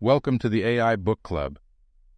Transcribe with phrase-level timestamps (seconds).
[0.00, 1.58] Welcome to the AI Book Club.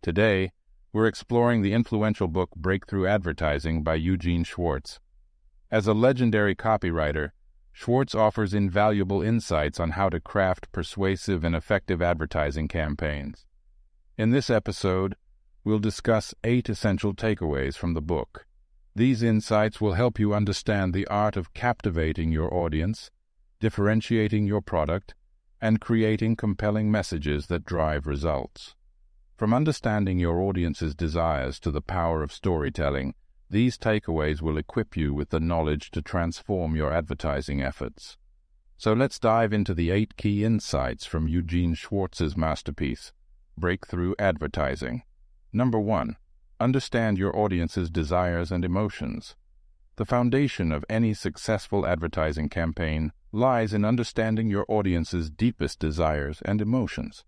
[0.03, 0.53] Today,
[0.93, 5.01] we're exploring the influential book Breakthrough Advertising by Eugene Schwartz.
[5.71, 7.30] As a legendary copywriter,
[7.72, 13.46] Schwartz offers invaluable insights on how to craft persuasive and effective advertising campaigns.
[14.19, 15.17] In this episode,
[15.65, 18.44] we'll discuss eight essential takeaways from the book.
[18.94, 23.10] These insights will help you understand the art of captivating your audience,
[23.58, 25.14] differentiating your product,
[25.61, 28.74] and creating compelling messages that drive results.
[29.36, 33.14] From understanding your audience's desires to the power of storytelling,
[33.48, 38.16] these takeaways will equip you with the knowledge to transform your advertising efforts.
[38.77, 43.12] So let's dive into the eight key insights from Eugene Schwartz's masterpiece,
[43.58, 45.02] Breakthrough Advertising.
[45.52, 46.16] Number one,
[46.61, 49.36] understand your audience's desires and emotions.
[49.97, 56.61] The foundation of any successful advertising campaign lies in understanding your audience's deepest desires and
[56.61, 57.25] emotions.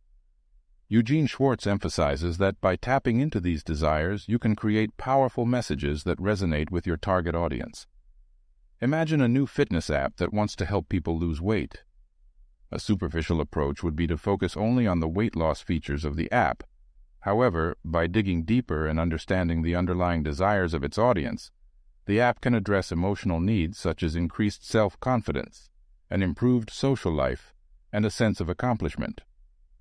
[0.88, 6.18] Eugene Schwartz emphasizes that by tapping into these desires, you can create powerful messages that
[6.18, 7.86] resonate with your target audience.
[8.80, 11.84] Imagine a new fitness app that wants to help people lose weight.
[12.70, 16.30] A superficial approach would be to focus only on the weight loss features of the
[16.32, 16.62] app.
[17.20, 21.50] However, by digging deeper and understanding the underlying desires of its audience,
[22.06, 25.70] the app can address emotional needs such as increased self confidence,
[26.12, 27.54] an improved social life,
[27.90, 29.22] and a sense of accomplishment.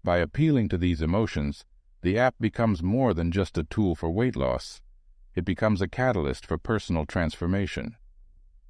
[0.02, 1.66] By appealing to these emotions,
[2.04, 4.82] the app becomes more than just a tool for weight loss.
[5.36, 7.98] It becomes a catalyst for personal transformation.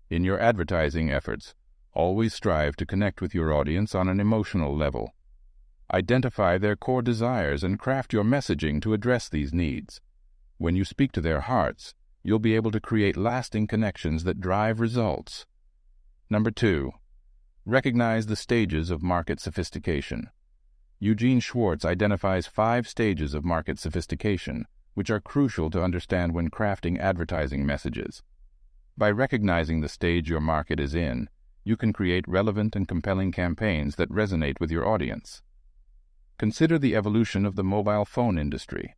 [0.09, 1.53] In your advertising efforts,
[1.93, 5.13] always strive to connect with your audience on an emotional level.
[5.93, 10.01] Identify their core desires and craft your messaging to address these needs.
[10.57, 14.79] When you speak to their hearts, you'll be able to create lasting connections that drive
[14.79, 15.45] results.
[16.27, 16.93] Number two,
[17.65, 20.31] Recognize the stages of market sophistication.
[20.99, 26.99] Eugene Schwartz identifies five stages of market sophistication, which are crucial to understand when crafting
[26.99, 28.23] advertising messages.
[28.97, 31.29] By recognizing the stage your market is in,
[31.63, 35.43] you can create relevant and compelling campaigns that resonate with your audience.
[36.39, 38.95] Consider the evolution of the mobile phone industry.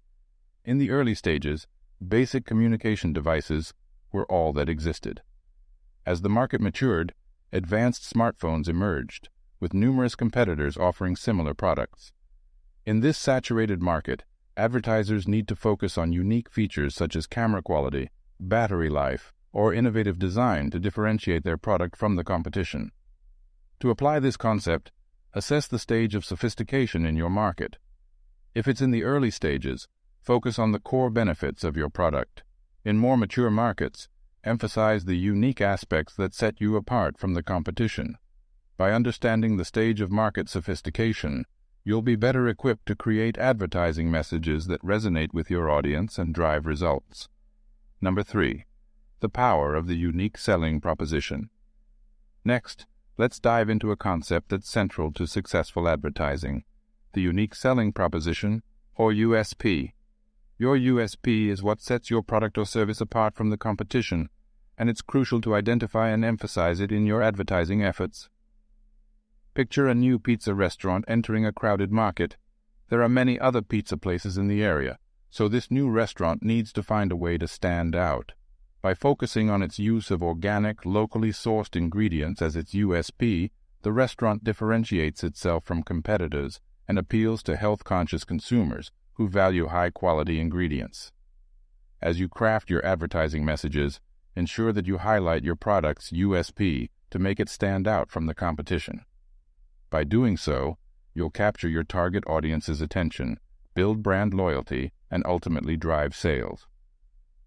[0.64, 1.68] In the early stages,
[2.06, 3.74] basic communication devices
[4.14, 5.22] were all that existed.
[6.06, 7.14] As the market matured,
[7.54, 12.12] advanced smartphones emerged, with numerous competitors offering similar products.
[12.84, 14.24] In this saturated market,
[14.58, 18.10] advertisers need to focus on unique features such as camera quality,
[18.40, 22.92] battery life, or innovative design to differentiate their product from the competition.
[23.82, 24.92] To apply this concept,
[25.34, 27.78] assess the stage of sophistication in your market.
[28.56, 29.88] If it's in the early stages,
[30.24, 32.42] focus on the core benefits of your product.
[32.84, 34.10] In more mature markets,
[34.44, 38.18] emphasize the unique aspects that set you apart from the competition.
[38.78, 41.46] By understanding the stage of market sophistication,
[41.84, 46.66] you'll be better equipped to create advertising messages that resonate with your audience and drive
[46.66, 47.30] results.
[48.02, 48.66] Number three,
[49.20, 51.50] the power of the unique selling proposition.
[52.44, 52.86] Next,
[53.18, 56.64] let's dive into a concept that's central to successful advertising
[57.14, 58.62] the unique selling proposition,
[58.96, 59.94] or USP.
[60.64, 64.30] Your USP is what sets your product or service apart from the competition,
[64.78, 68.30] and it's crucial to identify and emphasize it in your advertising efforts.
[69.56, 72.38] Picture a new pizza restaurant entering a crowded market.
[72.88, 76.82] There are many other pizza places in the area, so this new restaurant needs to
[76.82, 78.32] find a way to stand out.
[78.82, 83.52] By focusing on its use of organic, locally sourced ingredients as its USP,
[83.82, 89.90] the restaurant differentiates itself from competitors and appeals to health conscious consumers who value high
[89.90, 91.12] quality ingredients.
[92.02, 94.00] As you craft your advertising messages,
[94.36, 99.06] ensure that you highlight your product's USP to make it stand out from the competition.
[99.90, 100.78] By doing so,
[101.14, 103.40] you'll capture your target audience's attention,
[103.76, 106.68] build brand loyalty, and ultimately drive sales.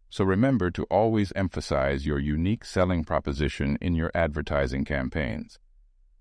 [0.09, 5.59] So remember to always emphasize your unique selling proposition in your advertising campaigns.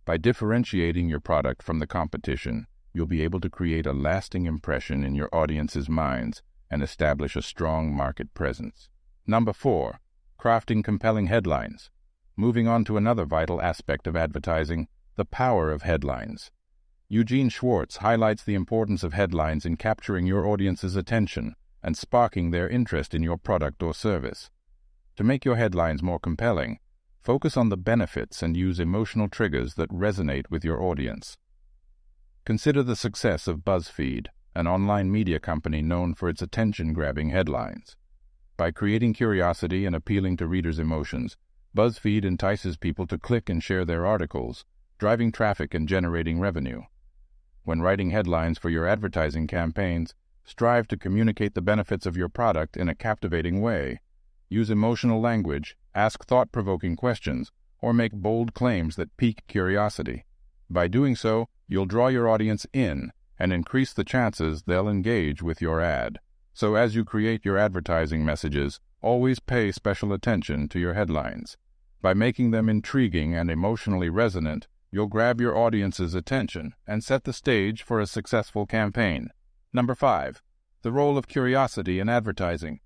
[0.06, 5.04] By differentiating your product from the competition, you'll be able to create a lasting impression
[5.04, 8.90] in your audience's minds and establish a strong market presence.
[9.28, 10.00] Number four,
[10.40, 11.90] crafting compelling headlines.
[12.38, 16.52] Moving on to another vital aspect of advertising, the power of headlines.
[17.10, 22.70] Eugene Schwartz highlights the importance of headlines in capturing your audience's attention and sparking their
[22.70, 24.50] interest in your product or service.
[25.18, 26.80] To make your headlines more compelling,
[27.20, 31.38] focus on the benefits and use emotional triggers that resonate with your audience.
[32.46, 37.98] Consider the success of BuzzFeed, an online media company known for its attention grabbing headlines.
[38.56, 41.38] By creating curiosity and appealing to readers' emotions,
[41.76, 44.64] BuzzFeed entices people to click and share their articles,
[45.00, 46.84] driving traffic and generating revenue.
[47.64, 50.14] When writing headlines for your advertising campaigns,
[50.44, 54.02] strive to communicate the benefits of your product in a captivating way.
[54.50, 57.52] Use emotional language, ask thought provoking questions,
[57.82, 60.26] or make bold claims that pique curiosity.
[60.70, 65.62] By doing so, you'll draw your audience in and increase the chances they'll engage with
[65.62, 66.20] your ad.
[66.54, 71.58] So, as you create your advertising messages, always pay special attention to your headlines.
[72.02, 77.34] By making them intriguing and emotionally resonant, you'll grab your audience's attention and set the
[77.34, 79.30] stage for a successful campaign.
[79.74, 80.42] Number 5.
[80.82, 82.80] The role of curiosity in advertising.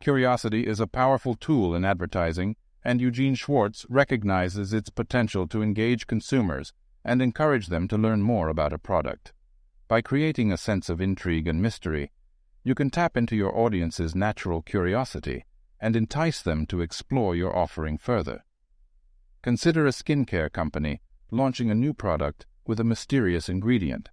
[0.00, 6.06] Curiosity is a powerful tool in advertising, and Eugene Schwartz recognizes its potential to engage
[6.06, 6.72] consumers
[7.06, 9.32] and encourage them to learn more about a product.
[9.88, 12.10] By creating a sense of intrigue and mystery,
[12.64, 15.46] you can tap into your audience's natural curiosity
[15.80, 18.44] and entice them to explore your offering further.
[19.40, 21.00] Consider a skincare company
[21.30, 24.08] launching a new product with a mysterious ingredient.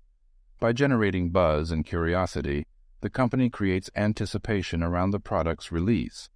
[0.60, 2.68] By generating buzz and curiosity,
[3.02, 6.30] the company creates anticipation around the product's release.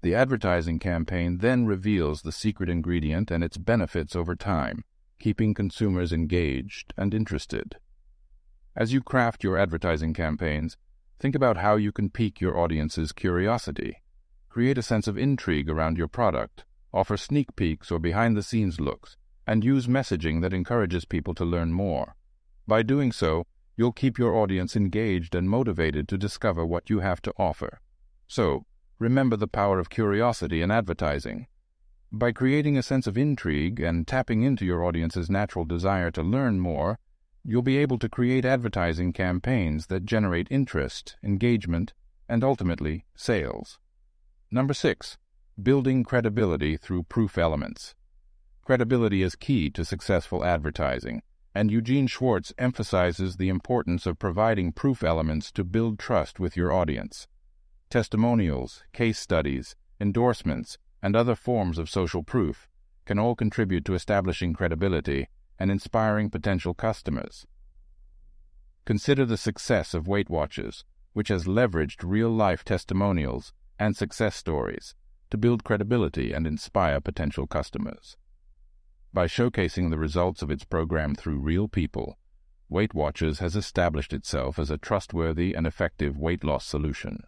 [0.00, 4.82] The advertising campaign then reveals the secret ingredient and its benefits over time,
[5.18, 7.76] keeping consumers engaged and interested.
[8.76, 10.76] As you craft your advertising campaigns,
[11.18, 14.02] think about how you can pique your audience's curiosity.
[14.48, 16.64] Create a sense of intrigue around your product
[16.94, 19.16] offer sneak peeks or behind the scenes looks,
[19.46, 22.14] and use messaging that encourages people to learn more.
[22.68, 23.46] By doing so,
[23.76, 27.80] you'll keep your audience engaged and motivated to discover what you have to offer.
[28.28, 28.64] So,
[29.00, 31.48] remember the power of curiosity in advertising.
[32.16, 36.60] By creating a sense of intrigue and tapping into your audience's natural desire to learn
[36.60, 37.00] more,
[37.42, 41.92] you'll be able to create advertising campaigns that generate interest, engagement,
[42.28, 43.80] and ultimately sales.
[44.48, 45.18] Number six,
[45.60, 47.96] Building credibility through proof elements.
[48.62, 51.20] Credibility is key to successful advertising,
[51.52, 56.72] and Eugene Schwartz emphasizes the importance of providing proof elements to build trust with your
[56.72, 57.26] audience.
[57.90, 62.66] Testimonials, case studies, endorsements, and other forms of social proof
[63.04, 65.28] can all contribute to establishing credibility
[65.58, 67.46] and inspiring potential customers.
[68.86, 74.94] Consider the success of Weight Watchers, which has leveraged real life testimonials and success stories
[75.28, 78.16] to build credibility and inspire potential customers.
[79.12, 82.16] By showcasing the results of its program through real people,
[82.70, 87.24] Weight Watchers has established itself as a trustworthy and effective weight loss solution.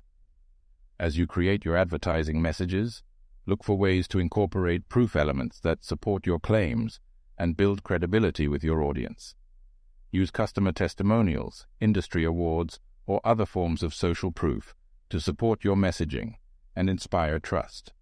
[0.98, 3.02] As you create your advertising messages,
[3.46, 7.00] look for ways to incorporate proof elements that support your claims
[7.38, 9.34] and build credibility with your audience.
[10.10, 14.74] Use customer testimonials, industry awards, or other forms of social proof
[15.10, 16.34] to support your messaging
[16.74, 17.92] and inspire trust.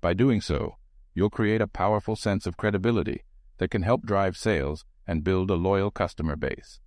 [0.00, 0.76] By doing so,
[1.14, 3.24] you'll create a powerful sense of credibility
[3.58, 6.80] that can help drive sales and build a loyal customer base.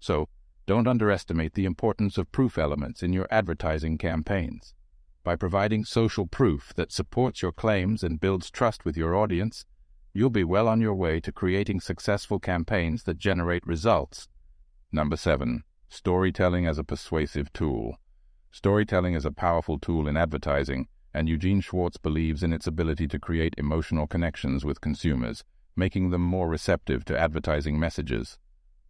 [0.00, 0.28] So,
[0.66, 4.74] don't underestimate the importance of proof elements in your advertising campaigns.
[5.26, 9.64] By providing social proof that supports your claims and builds trust with your audience,
[10.14, 14.28] you'll be well on your way to creating successful campaigns that generate results.
[14.92, 15.64] Number 7.
[15.88, 17.96] Storytelling as a persuasive tool.
[18.52, 23.18] Storytelling is a powerful tool in advertising and Eugene Schwartz believes in its ability to
[23.18, 25.42] create emotional connections with consumers,
[25.74, 28.38] making them more receptive to advertising messages.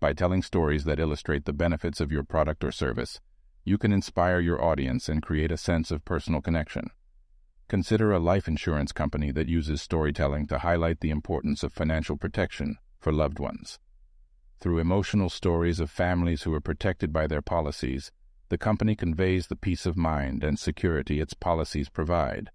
[0.01, 3.23] By telling stories that illustrate the benefits of your product or service,
[3.67, 6.89] you can inspire your audience and create a sense of personal connection.
[7.67, 12.77] Consider a life insurance company that uses storytelling to highlight the importance of financial protection
[13.01, 13.81] for loved ones.
[14.61, 18.13] Through emotional stories of families who are protected by their policies,
[18.51, 22.51] the company conveys the peace of mind and security its policies provide.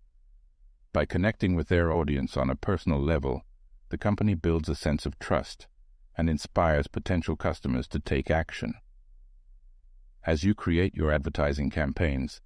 [0.93, 3.41] By connecting with their audience on a personal level,
[3.89, 5.67] the company builds a sense of trust
[6.17, 8.75] and inspires potential customers to take action.
[10.23, 12.41] As you create your advertising campaigns,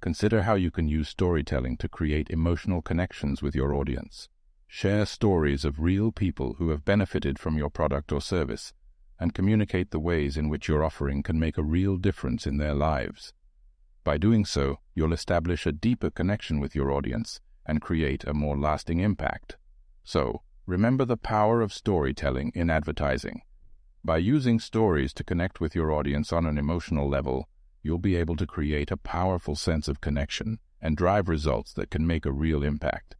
[0.00, 4.28] consider how you can use storytelling to create emotional connections with your audience.
[4.66, 8.72] Share stories of real people who have benefited from your product or service
[9.20, 12.74] and communicate the ways in which your offering can make a real difference in their
[12.74, 13.32] lives.
[14.02, 18.58] By doing so, you'll establish a deeper connection with your audience and create a more
[18.58, 19.56] lasting impact.
[20.02, 23.42] So, remember the power of storytelling in advertising.
[24.06, 27.48] By using stories to connect with your audience on an emotional level,
[27.82, 32.06] you'll be able to create a powerful sense of connection and drive results that can
[32.06, 33.16] make a real impact.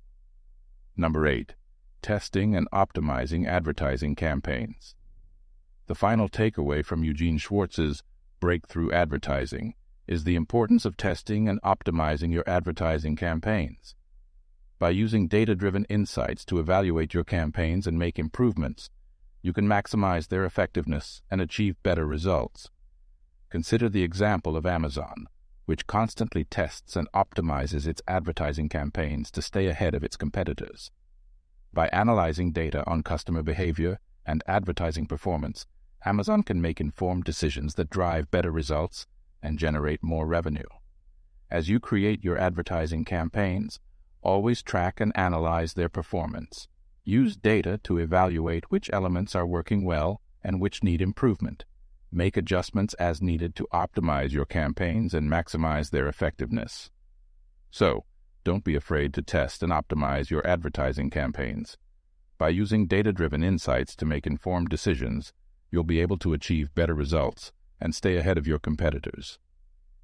[0.97, 1.57] Number 8.
[2.03, 4.95] Testing and optimizing advertising campaigns.
[5.89, 8.05] The final takeaway from Eugene Schwartz's
[8.39, 9.75] Breakthrough Advertising
[10.07, 13.97] is the importance of testing and optimizing your advertising campaigns.
[14.79, 18.89] By using data driven insights to evaluate your campaigns and make improvements,
[19.47, 22.69] you can maximize their effectiveness and achieve better results.
[23.49, 25.29] Consider the example of Amazon,
[25.67, 30.91] which constantly tests and optimizes its advertising campaigns to stay ahead of its competitors.
[31.73, 35.65] By analyzing data on customer behavior and advertising performance,
[36.05, 39.07] Amazon can make informed decisions that drive better results
[39.41, 40.71] and generate more revenue.
[41.53, 43.79] As you create your advertising campaigns,
[44.23, 46.67] always track and analyze their performance.
[47.09, 51.65] Use data to evaluate which elements are working well and which need improvement.
[52.11, 56.91] Make adjustments as needed to optimize your campaigns and maximize their effectiveness.
[57.71, 58.07] So,
[58.43, 61.79] don't be afraid to test and optimize your advertising campaigns.
[62.39, 65.33] By using data driven insights to make informed decisions,
[65.71, 69.39] you'll be able to achieve better results and stay ahead of your competitors.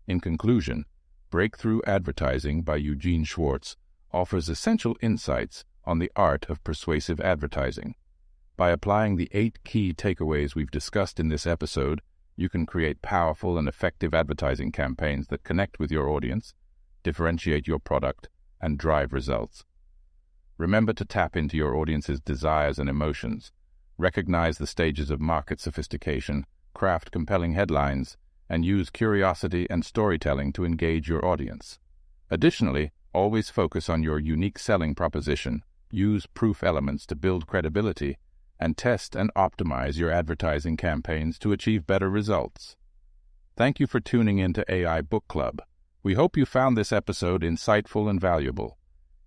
[0.06, 0.85] In conclusion,
[1.30, 3.76] Breakthrough Advertising by Eugene Schwartz
[4.12, 7.94] offers essential insights on the art of persuasive advertising.
[8.56, 12.00] By applying the eight key takeaways we've discussed in this episode,
[12.36, 16.54] you can create powerful and effective advertising campaigns that connect with your audience,
[17.02, 18.28] differentiate your product,
[18.60, 19.64] and drive results.
[20.58, 23.52] Remember to tap into your audience's desires and emotions,
[23.98, 28.16] recognize the stages of market sophistication, craft compelling headlines,
[28.48, 31.78] and use curiosity and storytelling to engage your audience.
[32.30, 35.62] Additionally, always focus on your unique selling proposition
[35.92, 38.18] use proof elements to build credibility,
[38.58, 42.76] and test and optimize your advertising campaigns to achieve better results.
[43.56, 45.61] Thank you for tuning in to AI Book Club.
[46.02, 48.78] We hope you found this episode insightful and valuable.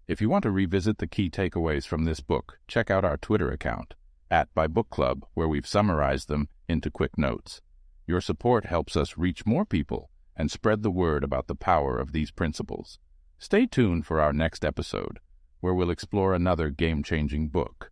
[0.08, 3.50] If you want to revisit the key takeaways from this book, check out our Twitter
[3.50, 3.94] account,
[4.32, 7.62] at by Book Club, where we've summarized them into quick notes.
[8.08, 12.12] Your support helps us reach more people and spread the word about the power of
[12.12, 13.00] these principles.
[13.40, 15.20] Stay tuned for our next episode
[15.66, 17.92] where we'll explore another game changing book.